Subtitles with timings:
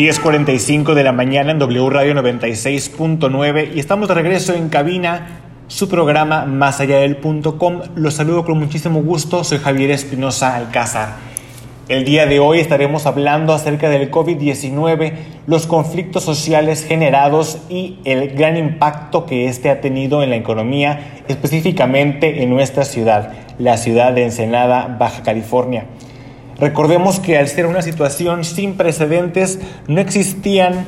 [0.00, 5.90] 10.45 de la mañana en W Radio 96.9 y estamos de regreso en cabina, su
[5.90, 7.82] programa Más allá del punto com.
[7.96, 11.16] Los saludo con muchísimo gusto, soy Javier Espinosa Alcázar.
[11.90, 15.12] El día de hoy estaremos hablando acerca del COVID-19,
[15.46, 21.20] los conflictos sociales generados y el gran impacto que este ha tenido en la economía,
[21.28, 25.84] específicamente en nuestra ciudad, la ciudad de Ensenada, Baja California.
[26.60, 30.84] Recordemos que al ser una situación sin precedentes, no existían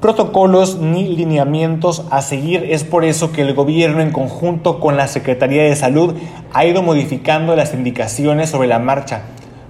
[0.00, 2.66] protocolos ni lineamientos a seguir.
[2.70, 6.14] Es por eso que el gobierno en conjunto con la Secretaría de Salud
[6.54, 9.22] ha ido modificando las indicaciones sobre la marcha,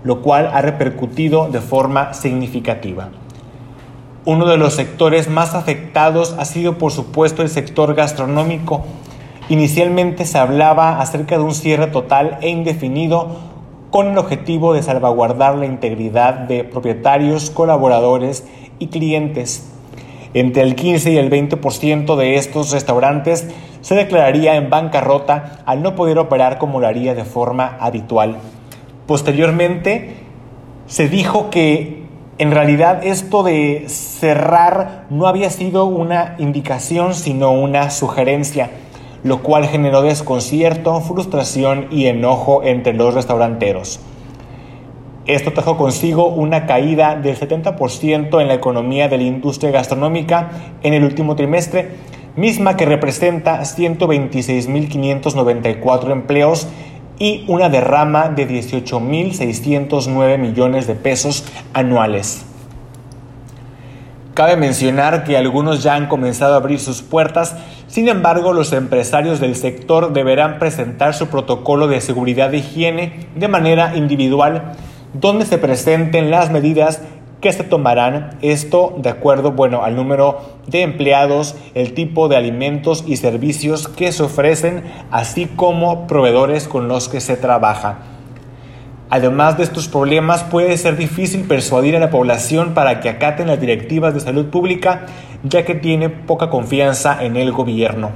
[0.05, 3.11] lo cual ha repercutido de forma significativa.
[4.25, 8.85] Uno de los sectores más afectados ha sido por supuesto el sector gastronómico.
[9.49, 13.51] Inicialmente se hablaba acerca de un cierre total e indefinido
[13.93, 18.45] con el objetivo de salvaguardar la integridad de propietarios, colaboradores
[18.79, 19.71] y clientes.
[20.33, 23.49] Entre el 15 y el 20% de estos restaurantes
[23.83, 28.39] se declararía en bancarrota al no poder operar como lo haría de forma habitual.
[29.07, 30.15] Posteriormente,
[30.87, 32.07] se dijo que
[32.39, 38.71] en realidad esto de cerrar no había sido una indicación, sino una sugerencia
[39.25, 44.01] lo cual generó desconcierto, frustración y enojo entre los restauranteros.
[45.27, 50.51] Esto trajo consigo una caída del 70% en la economía de la industria gastronómica
[50.83, 51.91] en el último trimestre,
[52.35, 56.67] misma que representa 126.594 empleos
[57.21, 62.47] y una derrama de 18.609 millones de pesos anuales.
[64.35, 67.55] Cabe mencionar que algunos ya han comenzado a abrir sus puertas,
[67.87, 73.49] sin embargo los empresarios del sector deberán presentar su protocolo de seguridad de higiene de
[73.49, 74.73] manera individual,
[75.13, 77.03] donde se presenten las medidas
[77.43, 83.05] que se tomarán, esto de acuerdo bueno, al número de empleados, el tipo de alimentos
[83.07, 88.12] y servicios que se ofrecen, así como proveedores con los que se trabaja.
[89.15, 93.61] Además de estos problemas, puede ser difícil persuadir a la población para que acaten las
[93.61, 95.05] directivas de salud pública,
[95.43, 98.13] ya que tiene poca confianza en el gobierno.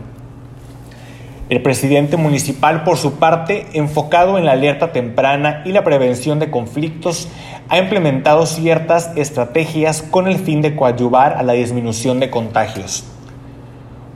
[1.51, 6.51] El presidente municipal, por su parte, enfocado en la alerta temprana y la prevención de
[6.51, 7.29] conflictos,
[7.69, 13.05] ha implementado ciertas estrategias con el fin de coadyuvar a la disminución de contagios.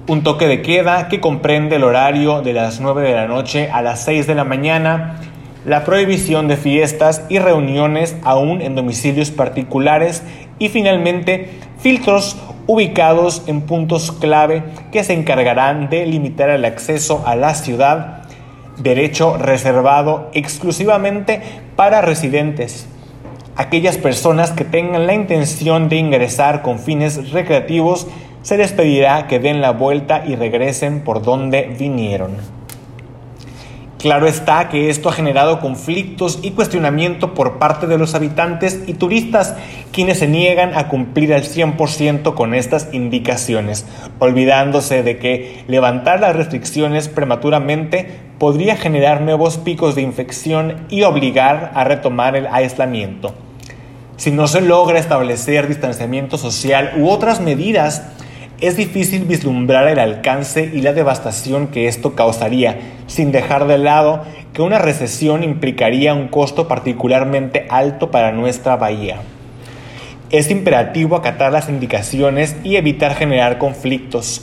[0.08, 3.82] Un toque de queda que comprende el horario de las 9 de la noche a
[3.82, 5.20] las 6 de la mañana,
[5.65, 10.22] la prohibición de fiestas y reuniones aún en domicilios particulares
[10.59, 14.62] y finalmente filtros ubicados en puntos clave
[14.93, 18.22] que se encargarán de limitar el acceso a la ciudad,
[18.78, 21.43] derecho reservado exclusivamente
[21.76, 22.87] para residentes.
[23.56, 28.06] Aquellas personas que tengan la intención de ingresar con fines recreativos
[28.43, 32.59] se les pedirá que den la vuelta y regresen por donde vinieron.
[34.00, 38.94] Claro está que esto ha generado conflictos y cuestionamiento por parte de los habitantes y
[38.94, 39.55] turistas,
[39.93, 43.84] quienes se niegan a cumplir al 100% con estas indicaciones,
[44.19, 51.71] olvidándose de que levantar las restricciones prematuramente podría generar nuevos picos de infección y obligar
[51.75, 53.34] a retomar el aislamiento.
[54.17, 58.05] Si no se logra establecer distanciamiento social u otras medidas,
[58.60, 64.22] es difícil vislumbrar el alcance y la devastación que esto causaría, sin dejar de lado
[64.53, 69.22] que una recesión implicaría un costo particularmente alto para nuestra bahía.
[70.31, 74.43] Es imperativo acatar las indicaciones y evitar generar conflictos.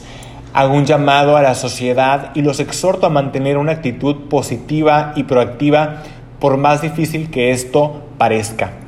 [0.54, 5.24] Hago un llamado a la sociedad y los exhorto a mantener una actitud positiva y
[5.24, 6.04] proactiva
[6.40, 8.87] por más difícil que esto parezca.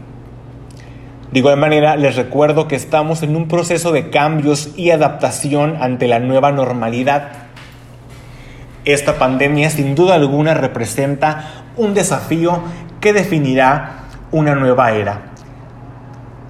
[1.31, 6.07] De igual manera, les recuerdo que estamos en un proceso de cambios y adaptación ante
[6.07, 7.29] la nueva normalidad.
[8.83, 12.61] Esta pandemia sin duda alguna representa un desafío
[12.99, 15.29] que definirá una nueva era.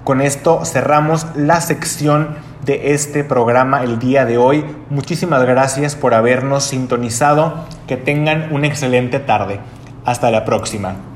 [0.04, 4.64] Con esto cerramos la sección de este programa el día de hoy.
[4.88, 7.66] Muchísimas gracias por habernos sintonizado.
[7.86, 9.60] Que tengan una excelente tarde.
[10.04, 11.09] Hasta la próxima.